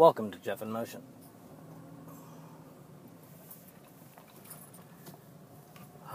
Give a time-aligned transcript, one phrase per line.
[0.00, 1.02] Welcome to Jeff in Motion.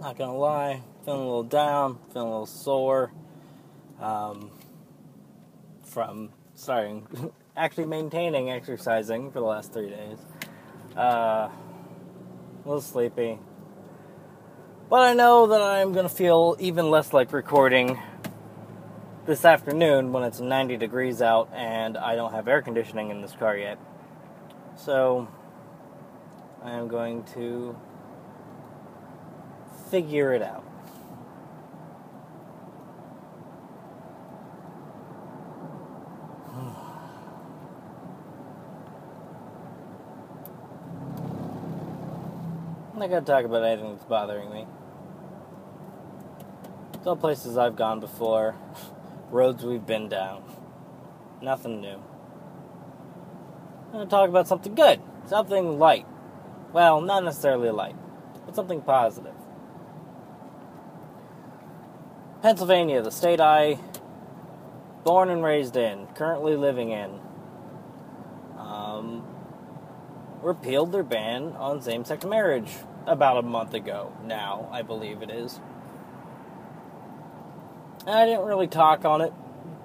[0.00, 3.12] Not gonna lie, feeling a little down, feeling a little sore
[4.00, 4.50] um,
[5.84, 7.06] from starting,
[7.58, 10.18] actually maintaining exercising for the last three days.
[10.96, 11.52] Uh, a
[12.64, 13.38] little sleepy.
[14.88, 18.00] But I know that I'm gonna feel even less like recording
[19.26, 23.32] this afternoon when it's 90 degrees out and I don't have air conditioning in this
[23.32, 23.78] car yet.
[24.76, 25.28] So,
[26.62, 27.76] I am going to
[29.90, 30.67] figure it out.
[42.98, 44.66] I'm not gonna talk about anything that's bothering me.
[46.94, 48.56] It's all places I've gone before,
[49.30, 50.42] roads we've been down.
[51.40, 52.02] Nothing new.
[53.86, 56.06] I'm gonna talk about something good, something light.
[56.72, 57.94] Well, not necessarily light,
[58.44, 59.36] but something positive.
[62.42, 63.78] Pennsylvania, the state I
[65.04, 67.20] born and raised in, currently living in,
[68.58, 69.22] um,
[70.42, 72.70] repealed their ban on same-sex marriage
[73.06, 74.12] about a month ago.
[74.24, 75.60] Now, I believe it is.
[78.06, 79.32] And I didn't really talk on it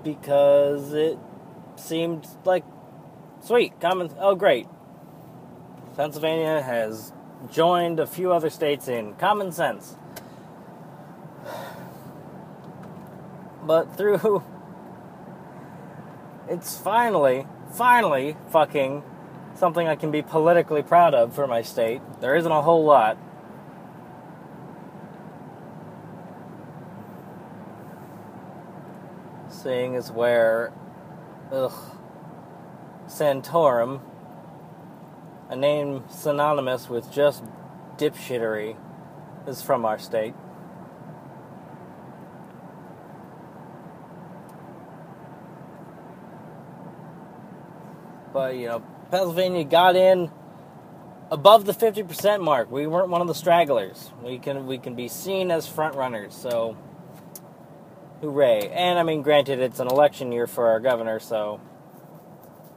[0.03, 1.18] because it
[1.75, 2.64] seemed like
[3.41, 4.09] sweet, common.
[4.19, 4.68] Oh, great!
[5.96, 7.12] Pennsylvania has
[7.52, 9.97] joined a few other states in common sense.
[13.64, 14.44] but through
[16.47, 19.03] it's finally finally fucking
[19.56, 22.02] something I can be politically proud of for my state.
[22.19, 23.18] There isn't a whole lot.
[29.50, 30.74] Seeing as where
[31.52, 31.74] ugh
[33.08, 34.02] Santorum,
[35.50, 37.44] a name synonymous with just
[37.97, 38.75] dipshittery,
[39.47, 40.34] is from our state.
[48.34, 50.31] But you know, Pennsylvania got in
[51.29, 52.72] above the 50% mark.
[52.72, 54.09] We weren't one of the stragglers.
[54.24, 56.34] We can we can be seen as front runners.
[56.34, 56.75] So
[58.22, 58.72] hooray.
[58.73, 61.62] And I mean granted it's an election year for our governor, so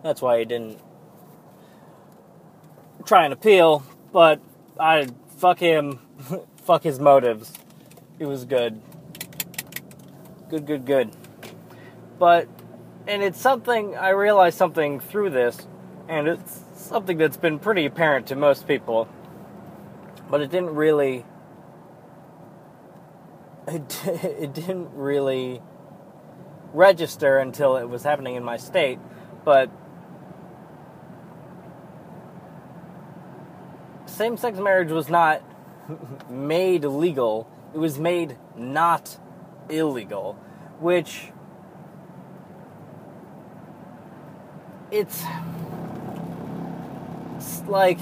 [0.02, 0.78] that's why he didn't
[3.06, 3.82] try and appeal,
[4.12, 4.38] but
[4.78, 5.08] I
[5.38, 6.00] fuck him,
[6.64, 7.50] fuck his motives.
[8.19, 8.82] It was good.
[10.50, 11.16] Good, good, good.
[12.19, 12.46] But
[13.06, 15.66] and it's something I realized something through this,
[16.09, 19.09] and it's something that's been pretty apparent to most people,
[20.31, 21.25] but it didn't really.
[23.69, 25.61] It, it didn't really
[26.72, 29.00] register until it was happening in my state,
[29.44, 29.69] but
[34.06, 35.43] same sex marriage was not
[36.31, 39.19] made legal, it was made not
[39.69, 40.34] illegal,
[40.81, 41.33] which
[44.91, 45.23] it's,
[47.46, 48.00] it's like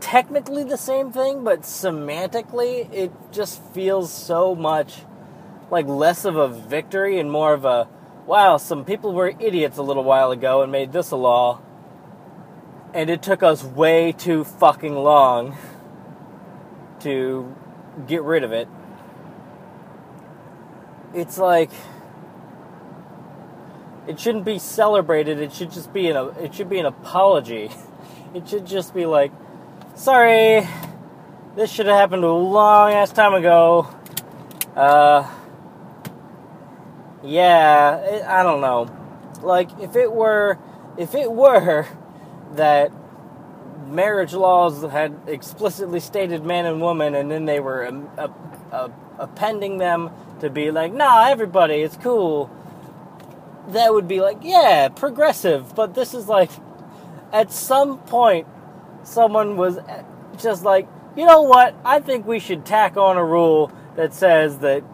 [0.00, 5.02] technically the same thing, but semantically it just feels so much
[5.70, 7.86] like less of a victory and more of a
[8.26, 11.60] wow, some people were idiots a little while ago and made this a law.
[12.94, 15.56] And it took us way too fucking long
[17.00, 17.54] to
[18.06, 18.68] get rid of it.
[21.14, 21.70] It's like
[24.06, 25.38] it shouldn't be celebrated.
[25.38, 27.70] It should just be an it should be an apology.
[28.34, 29.32] It should just be like,
[29.94, 30.66] sorry,
[31.56, 33.88] this should have happened a long ass time ago.
[34.76, 35.28] Uh,
[37.22, 38.88] yeah, it, I don't know.
[39.42, 40.58] Like if it were,
[40.96, 41.86] if it were
[42.54, 42.92] that
[43.86, 50.10] marriage laws had explicitly stated man and woman, and then they were um, appending them
[50.40, 52.50] to be like, nah, everybody, it's cool
[53.68, 55.74] that would be like, yeah, progressive.
[55.74, 56.50] But this is like,
[57.32, 58.46] at some point,
[59.02, 60.04] someone was uh,
[60.38, 61.74] just like, you know what?
[61.84, 64.84] I think we should tack on a rule that says that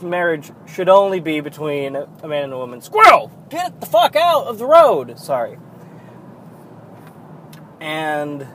[0.00, 2.80] marriage should only be between a man and a woman.
[2.80, 3.32] Squirrel!
[3.48, 5.18] Get the fuck out of the road!
[5.18, 5.58] Sorry.
[7.80, 8.42] And.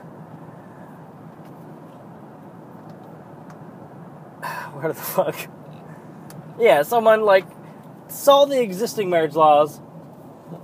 [4.72, 5.36] Where the fuck?
[6.58, 7.44] Yeah, someone like
[8.08, 9.80] saw the existing marriage laws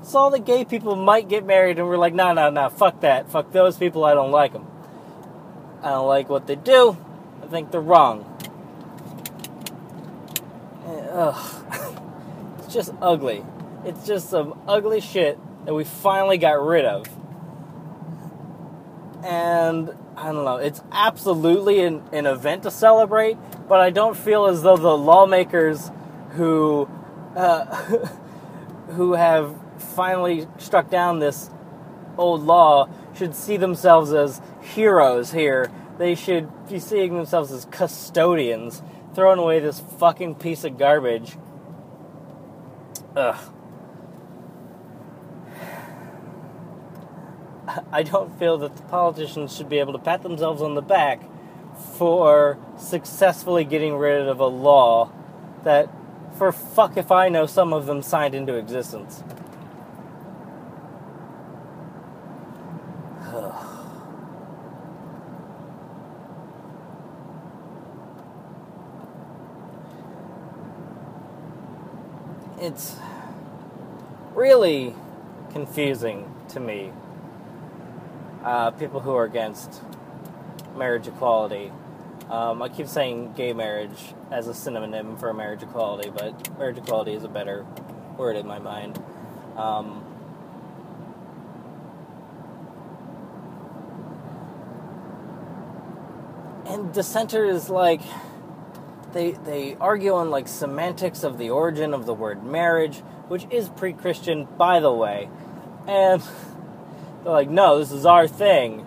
[0.03, 3.31] saw the gay people might get married, and we're like, no, no, no, fuck that,
[3.31, 4.05] fuck those people.
[4.05, 4.67] I don't like them.
[5.83, 6.97] I don't like what they do.
[7.43, 8.31] I think they're wrong.
[11.15, 11.65] Ugh.
[12.59, 13.45] it's just ugly.
[13.85, 17.07] It's just some ugly shit that we finally got rid of.
[19.23, 23.37] And I don't know, it's absolutely an, an event to celebrate,
[23.69, 25.91] but I don't feel as though the lawmakers
[26.31, 26.89] who
[27.37, 27.65] uh,
[28.91, 29.55] who have
[29.85, 31.51] finally struck down this
[32.17, 35.71] old law should see themselves as heroes here.
[35.99, 38.83] They should be seeing themselves as custodians,
[39.15, 41.37] throwing away this fucking piece of garbage.
[43.17, 43.53] Ugh.
[47.93, 51.23] I don't feel that the politicians should be able to pat themselves on the back
[51.97, 55.11] for successfully getting rid of a law
[55.65, 55.89] that,
[56.37, 59.23] for fuck if I know, some of them signed into existence.
[72.65, 72.97] It's
[74.35, 74.95] really
[75.53, 76.91] confusing to me.
[78.43, 79.83] Uh, people who are against
[80.77, 81.71] marriage equality.
[82.31, 87.13] Um, I keep saying gay marriage as a synonym for marriage equality, but marriage equality
[87.13, 87.67] is a better
[88.17, 89.03] word in my mind.
[89.57, 90.03] Um,
[96.93, 98.01] dissenters like
[99.13, 102.99] they they argue on like semantics of the origin of the word marriage,
[103.29, 105.29] which is pre-Christian, by the way,
[105.87, 106.21] and
[107.25, 108.85] they're like, no, this is our thing.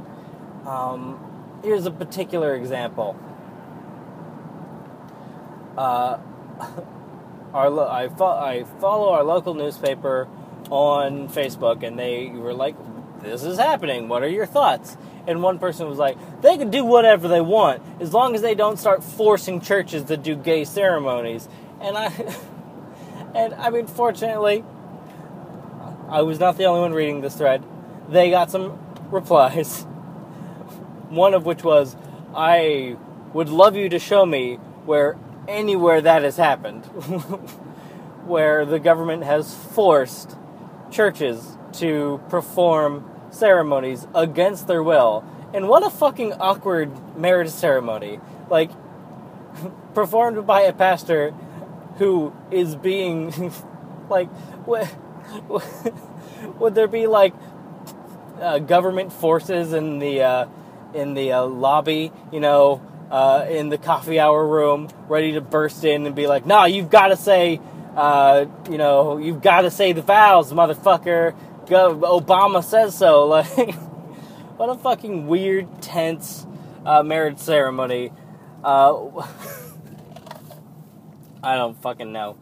[0.66, 3.18] Um, here's a particular example.
[5.78, 6.18] Uh,
[7.54, 10.28] our lo- I, fo- I follow our local newspaper
[10.70, 12.76] on Facebook, and they were like,
[13.22, 14.10] "This is happening.
[14.10, 14.98] What are your thoughts?"
[15.28, 18.56] And one person was like, they can do whatever they want as long as they
[18.56, 21.48] don't start forcing churches to do gay ceremonies.
[21.82, 22.08] And I,
[23.36, 24.64] and I mean, fortunately,
[26.10, 27.64] I was not the only one reading this thread.
[28.08, 28.80] They got some
[29.12, 29.84] replies.
[31.10, 31.96] One of which was,
[32.36, 32.98] I
[33.34, 36.86] would love you to show me where anywhere that has happened,
[38.26, 40.36] where the government has forced
[40.92, 45.24] churches to perform ceremonies against their will.
[45.54, 48.20] And what a fucking awkward marriage ceremony.
[48.50, 48.72] Like,
[49.94, 51.32] performed by a pastor
[51.98, 53.54] who is being,
[54.10, 54.30] like,
[54.68, 54.88] would,
[56.60, 57.34] would there be, like,
[58.40, 60.48] uh, government forces in the, uh,
[60.94, 62.82] in the uh, lobby, you know,
[63.12, 66.90] uh, in the coffee hour room, ready to burst in and be like, "No, you've
[66.90, 67.60] got to say,
[67.96, 71.34] uh, you know, you've got to say the vows, motherfucker."
[71.70, 73.26] Obama says so.
[73.38, 73.76] Like,
[74.58, 76.48] what a fucking weird, tense
[76.84, 78.12] uh, marriage ceremony.
[78.64, 79.08] Uh,
[81.44, 82.38] I don't fucking know.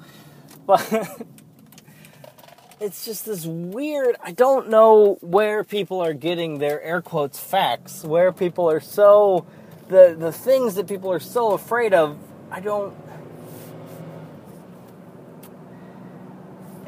[0.65, 0.81] But
[2.79, 4.15] it's just this weird.
[4.23, 9.45] I don't know where people are getting their air quotes facts, where people are so.
[9.89, 12.17] The, the things that people are so afraid of,
[12.49, 12.95] I don't.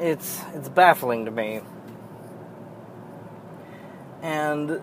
[0.00, 1.60] It's it's baffling to me
[4.22, 4.80] and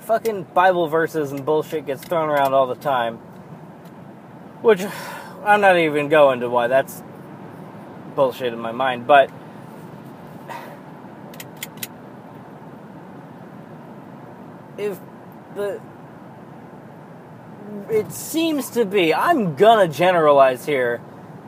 [0.00, 3.16] fucking Bible verses and bullshit gets thrown around all the time.
[4.62, 4.82] Which
[5.44, 7.02] I'm not even going to why that's
[8.14, 9.30] bullshit in my mind, but
[14.78, 14.98] if
[15.54, 15.80] the
[17.88, 21.00] it seems to be I'm gonna generalize here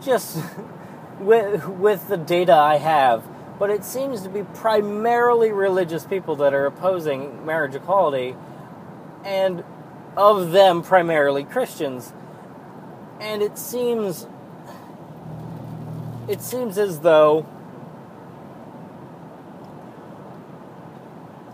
[0.02, 0.38] just
[1.20, 3.24] with with the data I have
[3.58, 8.36] but it seems to be primarily religious people that are opposing marriage equality,
[9.24, 9.64] and
[10.16, 12.12] of them, primarily Christians.
[13.20, 14.26] And it seems.
[16.28, 17.46] It seems as though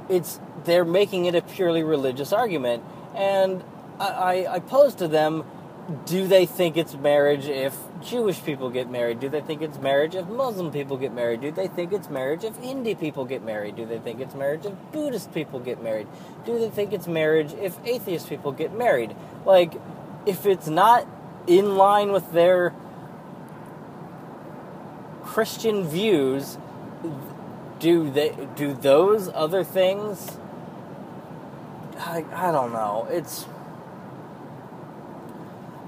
[0.09, 2.83] it's they're making it a purely religious argument,
[3.15, 3.63] and
[3.99, 5.45] I, I, I pose to them
[6.07, 9.21] do they think it's marriage if Jewish people get married?
[9.21, 11.41] Do they think it's marriage if Muslim people get married?
[11.41, 13.77] Do they think it's marriage if Hindi people get married?
[13.77, 16.07] Do they think it's marriage if Buddhist people get married?
[16.45, 19.15] Do they think it's marriage if atheist people get married?
[19.45, 19.75] Like,
[20.27, 21.07] if it's not
[21.47, 22.75] in line with their
[25.23, 26.59] Christian views,
[27.81, 30.39] do they do those other things?
[31.99, 33.07] I, I don't know.
[33.11, 33.47] It's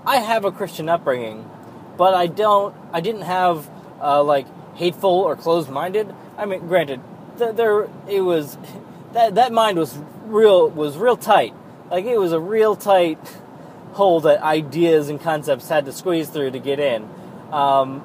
[0.06, 1.48] I have a Christian upbringing,
[1.96, 2.74] but I don't.
[2.92, 3.68] I didn't have
[4.00, 6.14] uh, like hateful or closed-minded.
[6.36, 7.00] I mean, granted,
[7.38, 8.58] th- there it was
[9.12, 11.54] that that mind was real was real tight.
[11.90, 13.18] Like it was a real tight
[13.92, 17.08] hole that ideas and concepts had to squeeze through to get in.
[17.50, 18.02] Um,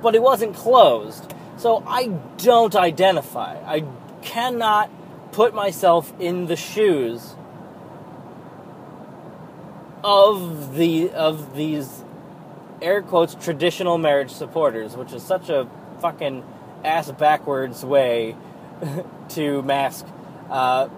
[0.00, 1.34] but it wasn't closed.
[1.56, 3.58] So I don't identify.
[3.66, 3.84] I
[4.22, 4.90] cannot
[5.32, 7.34] put myself in the shoes
[10.04, 12.04] of the of these
[12.80, 15.68] air quotes traditional marriage supporters, which is such a
[16.00, 16.44] fucking
[16.84, 18.36] ass backwards way
[19.30, 20.06] to mask
[20.50, 20.88] uh,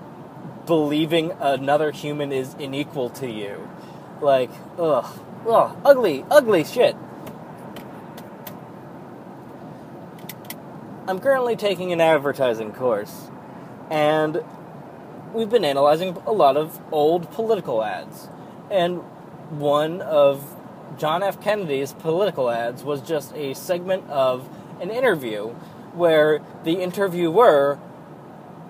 [0.67, 3.69] believing another human is unequal to you.
[4.21, 6.95] Like, ugh, ugh, ugly, ugly shit.
[11.09, 13.31] I'm currently taking an advertising course,
[13.91, 14.45] and
[15.33, 18.29] we've been analyzing a lot of old political ads.
[18.71, 18.99] And
[19.51, 20.57] one of
[20.99, 21.41] John F.
[21.41, 24.49] Kennedy's political ads was just a segment of
[24.81, 25.49] an interview
[25.95, 27.79] where the interviewer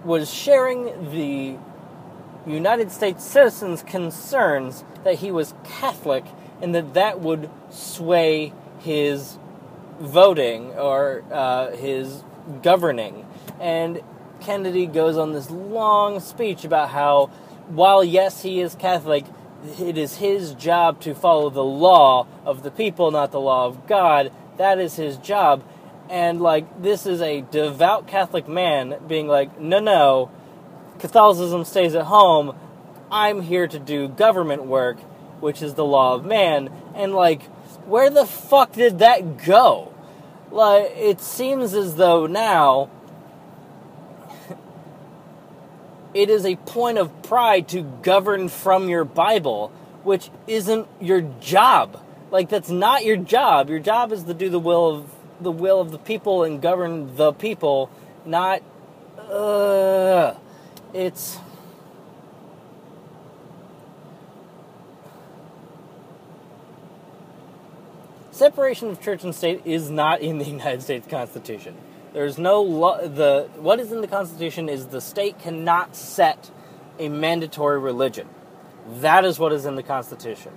[0.04, 1.58] was sharing the
[2.50, 6.24] United States citizens' concerns that he was Catholic
[6.62, 9.38] and that that would sway his
[10.00, 12.24] voting or uh, his
[12.62, 13.26] governing.
[13.60, 14.00] And
[14.40, 17.26] Kennedy goes on this long speech about how,
[17.68, 19.24] while yes, he is Catholic,
[19.78, 23.86] it is his job to follow the law of the people, not the law of
[23.86, 24.32] God.
[24.56, 25.62] That is his job.
[26.08, 30.30] And, like, this is a devout Catholic man being like, no, no,
[30.98, 32.56] Catholicism stays at home.
[33.10, 34.98] I'm here to do government work,
[35.40, 36.70] which is the law of man.
[36.94, 37.42] And, like,
[37.86, 39.94] where the fuck did that go?
[40.50, 42.90] Like, it seems as though now
[46.14, 49.68] it is a point of pride to govern from your Bible,
[50.02, 52.02] which isn't your job.
[52.30, 53.68] Like that's not your job.
[53.68, 57.16] Your job is to do the will of the will of the people and govern
[57.16, 57.90] the people,
[58.24, 58.62] not
[59.18, 60.34] uh
[60.92, 61.38] it's
[68.40, 71.76] Separation of church and state is not in the United States Constitution.
[72.12, 76.50] There's no lo- the what is in the Constitution is the state cannot set
[76.98, 78.28] a mandatory religion.
[79.00, 80.52] That is what is in the Constitution.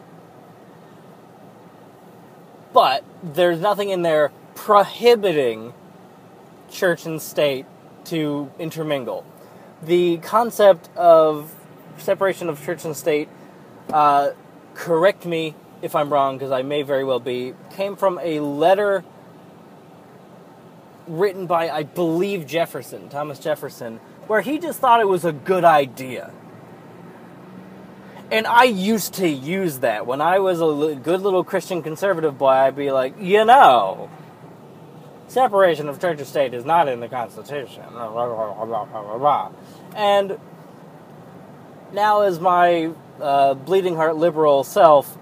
[2.73, 5.73] But there's nothing in there prohibiting
[6.71, 7.67] church and state
[8.05, 9.23] to intermingle.
[9.83, 11.53] The concept of
[11.97, 13.29] separation of church and state,
[13.91, 14.31] uh,
[14.73, 19.03] correct me if I'm wrong, because I may very well be, came from a letter
[21.07, 25.63] written by, I believe, Jefferson, Thomas Jefferson, where he just thought it was a good
[25.63, 26.31] idea.
[28.31, 30.07] And I used to use that.
[30.07, 34.09] When I was a good little Christian conservative boy, I'd be like, you know,
[35.27, 37.83] separation of church and state is not in the Constitution.
[39.95, 40.37] And
[41.93, 42.91] now, as my
[43.21, 45.17] uh, bleeding heart liberal self,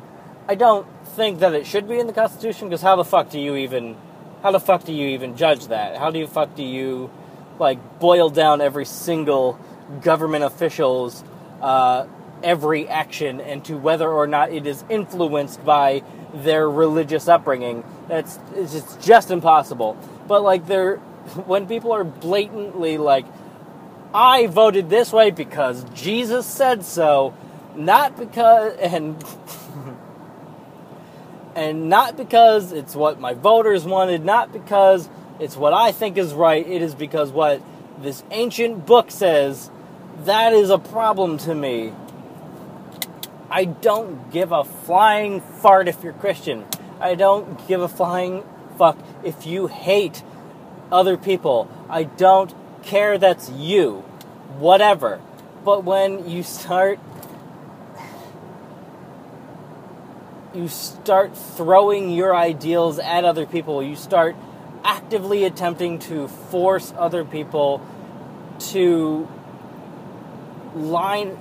[0.47, 3.39] I don't think that it should be in the Constitution because how the fuck do
[3.39, 3.97] you even
[4.41, 5.98] how the fuck do you even judge that?
[5.98, 7.12] How do you fuck do you
[7.60, 9.60] like boil down every single
[10.01, 11.24] government official's
[11.62, 12.07] uh,
[12.41, 17.83] every action into whether or not it is influenced by their religious upbringing?
[18.07, 19.95] That's it's just, just impossible.
[20.27, 20.98] But like they're
[21.45, 23.25] when people are blatantly like,
[24.13, 27.36] I voted this way because Jesus said so,
[27.75, 29.24] not because and
[31.55, 36.34] and not because it's what my voters wanted, not because it's what I think is
[36.34, 37.62] right, it is because what
[38.00, 39.70] this ancient book says.
[40.25, 41.93] That is a problem to me.
[43.50, 46.65] I don't give a flying fart if you're Christian.
[47.00, 48.43] I don't give a flying
[48.77, 50.24] fuck if you hate
[50.91, 51.70] other people.
[51.89, 52.53] I don't
[52.84, 54.03] care that's you.
[54.60, 55.20] Whatever.
[55.65, 57.00] But when you start
[60.53, 63.81] you start throwing your ideals at other people.
[63.81, 64.36] You start
[64.84, 67.86] actively attempting to force other people
[68.72, 69.27] to
[70.75, 71.38] line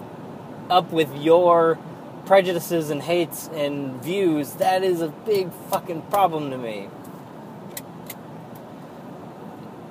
[0.69, 1.79] up with your
[2.27, 4.53] prejudices and hates and views.
[4.55, 6.89] That is a big fucking problem to me.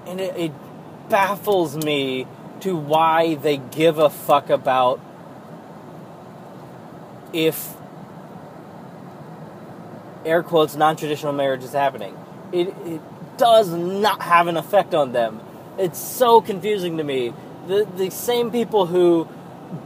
[0.07, 2.25] And it, it baffles me
[2.61, 4.99] to why they give a fuck about
[7.33, 7.75] if
[10.25, 12.17] air quotes non-traditional marriage is happening.
[12.51, 13.01] It, it
[13.37, 15.39] does not have an effect on them.
[15.77, 17.33] It's so confusing to me.
[17.67, 19.27] The the same people who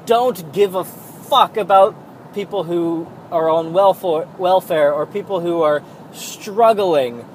[0.06, 1.96] don't give a fuck about
[2.34, 7.26] people who are on welfare welfare or people who are struggling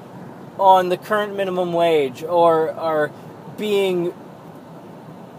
[0.58, 3.12] on the current minimum wage or are
[3.56, 4.12] being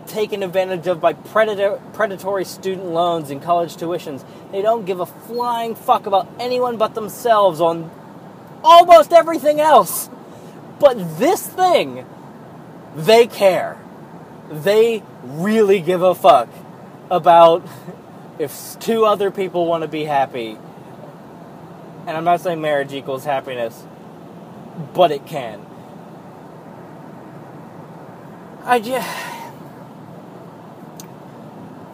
[0.08, 4.24] taken advantage of by predator, predatory student loans and college tuitions.
[4.52, 7.92] They don't give a flying fuck about anyone but themselves on
[8.64, 10.10] almost everything else.
[10.80, 12.06] But this thing,
[12.96, 13.78] they care.
[14.50, 16.50] They really give a fuck
[17.12, 17.68] about
[18.40, 20.58] if two other people want to be happy.
[22.08, 23.86] And I'm not saying marriage equals happiness,
[24.94, 25.64] but it can.
[28.64, 29.08] I just.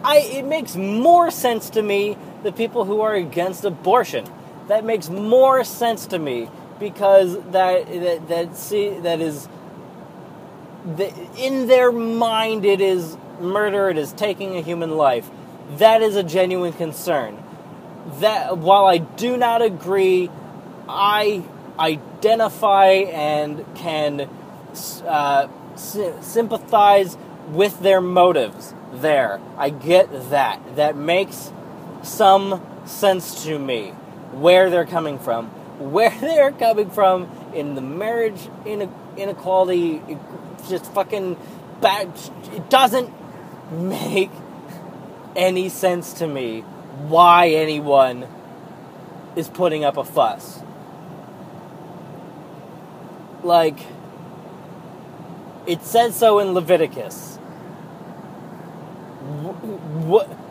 [0.04, 4.26] I, it makes more sense to me the people who are against abortion.
[4.68, 9.48] That makes more sense to me because that that that see that is
[10.96, 13.90] the, in their mind it is murder.
[13.90, 15.28] It is taking a human life.
[15.78, 17.42] That is a genuine concern.
[18.20, 20.30] That while I do not agree,
[20.88, 21.42] I
[21.78, 24.30] identify and can
[25.04, 27.16] uh, sympathize
[27.48, 29.40] with their motives there.
[29.56, 30.76] I get that.
[30.76, 31.52] That makes
[32.02, 33.90] some sense to me
[34.32, 35.46] where they're coming from.
[35.78, 40.02] Where they're coming from in the marriage inequality,
[40.68, 41.36] just fucking
[41.80, 42.10] bad.
[42.52, 43.12] It doesn't
[43.72, 44.30] make
[45.34, 46.62] any sense to me
[47.08, 48.26] why anyone
[49.36, 50.60] is putting up a fuss.
[53.42, 53.78] Like,
[55.66, 57.36] it says so in Leviticus.
[60.06, 60.45] What?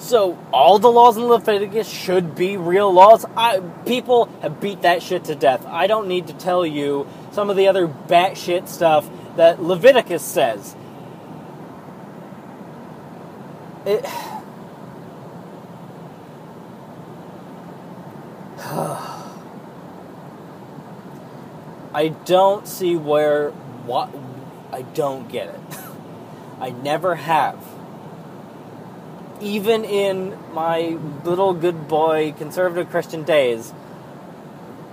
[0.00, 3.26] So all the laws in Leviticus should be real laws.
[3.36, 5.66] I, people have beat that shit to death.
[5.66, 10.74] I don't need to tell you some of the other batshit stuff that Leviticus says.
[13.84, 14.04] It.
[21.92, 23.50] I don't see where
[23.84, 24.08] what
[24.72, 25.60] I don't get it.
[26.60, 27.69] I never have.
[29.40, 33.72] Even in my little good boy conservative Christian days,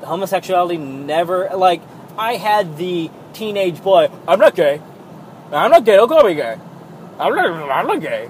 [0.04, 1.82] homosexuality never like
[2.18, 4.10] I had the teenage boy.
[4.28, 4.82] I'm not gay.
[5.52, 5.96] I'm not gay.
[5.96, 6.58] Don't call me gay.
[7.20, 7.72] I'm not.
[7.72, 8.30] I'm not gay.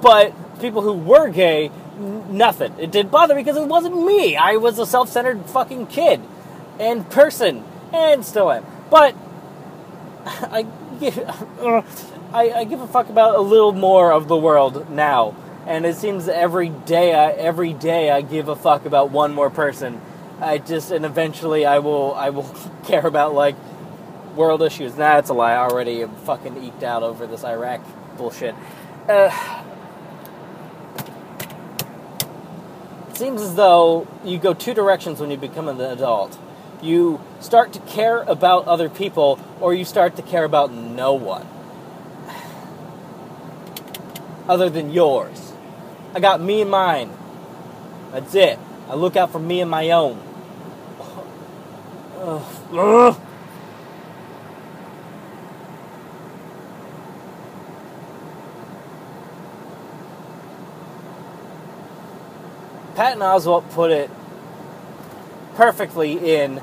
[0.00, 2.74] But people who were gay, nothing.
[2.78, 4.36] It didn't bother me because it wasn't me.
[4.36, 6.20] I was a self-centered fucking kid
[6.78, 8.64] and person, and still am.
[8.90, 9.14] But
[10.26, 10.66] I
[11.00, 11.18] give,
[11.60, 11.82] uh,
[12.32, 15.34] I, I give a fuck about a little more of the world now,
[15.66, 19.48] and it seems every day, I, every day I give a fuck about one more
[19.48, 20.00] person.
[20.38, 23.56] I just and eventually I will I will care about like
[24.36, 24.96] world issues.
[24.96, 25.52] Nah, it's a lie.
[25.52, 27.80] I already am fucking eked out over this Iraq
[28.18, 28.54] bullshit.
[29.08, 29.64] Uh,
[33.08, 36.38] it seems as though you go two directions when you become an adult
[36.80, 41.44] you start to care about other people or you start to care about no one
[44.48, 45.52] other than yours.
[46.14, 47.10] I got me and mine.
[48.12, 48.58] That's it.
[48.88, 50.18] I look out for me and my own.
[52.72, 53.20] Ugh.
[62.94, 64.10] Patton Oswalt put it
[65.54, 66.60] perfectly in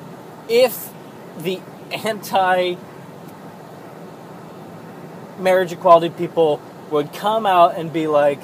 [0.50, 0.89] if
[1.38, 2.76] the anti
[5.39, 6.60] marriage equality people
[6.91, 8.41] would come out and be like,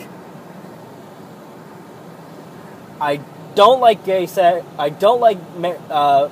[2.99, 3.19] I
[3.55, 5.37] don't like gay sex, I don't like
[5.89, 6.29] uh,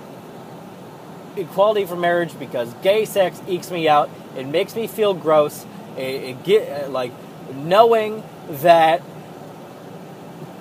[1.36, 4.10] equality for marriage because gay sex ekes me out.
[4.36, 5.66] It makes me feel gross.
[5.98, 7.12] It, it get like
[7.54, 9.02] knowing that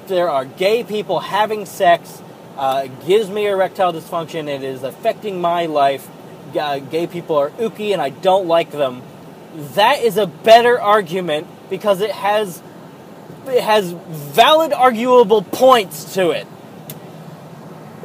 [0.07, 2.23] there are gay people having sex
[2.57, 4.49] uh, gives me erectile dysfunction.
[4.49, 6.09] It is affecting my life.
[6.59, 9.03] Uh, gay people are ooky and I don't like them.
[9.55, 12.63] That is a better argument because it has
[13.47, 16.47] it has valid arguable points to it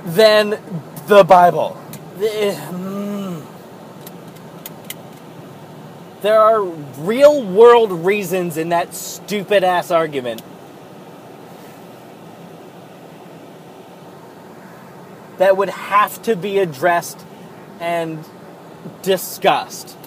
[0.06, 0.52] than
[1.08, 1.70] the Bible.
[1.70, 3.42] Hmm.
[6.22, 10.42] There are real world reasons in that stupid ass argument
[15.38, 17.26] that would have to be addressed
[17.80, 18.24] and
[19.02, 19.98] discussed.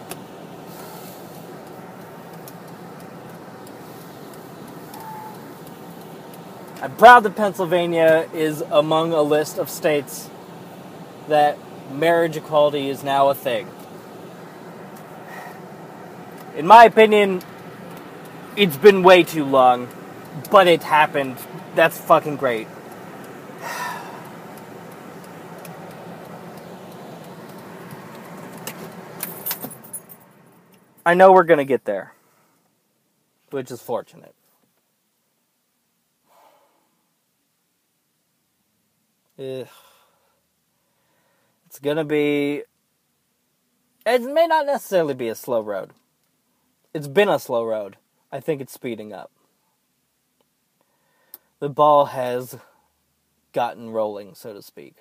[6.87, 10.31] I'm proud that Pennsylvania is among a list of states
[11.27, 11.59] that
[11.90, 13.68] marriage equality is now a thing.
[16.55, 17.42] In my opinion,
[18.55, 19.88] it's been way too long,
[20.49, 21.38] but it happened.
[21.75, 22.68] That's fucking great.
[31.05, 32.14] I know we're going to get there,
[33.51, 34.37] which is fortunate.
[39.38, 39.70] It's
[41.83, 42.62] going to be.
[44.07, 45.90] It may not necessarily be a slow road.
[46.94, 47.96] It's been a slow road.
[48.33, 49.31] I think it's speeding up.
[51.59, 52.57] The ball has
[53.53, 54.96] gotten rolling, so to speak.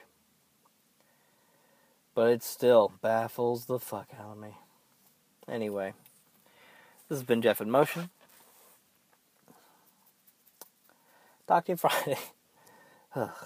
[2.13, 4.55] But it still baffles the fuck out of me.
[5.47, 5.93] Anyway,
[7.07, 8.09] this has been Jeff in Motion.
[11.47, 11.77] Talk to you
[13.15, 13.45] Friday.